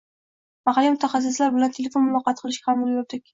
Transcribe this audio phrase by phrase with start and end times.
[0.69, 3.29] mahalliy mutaxassislar bilan telefon muloqoti qilishga ham ulgurdik.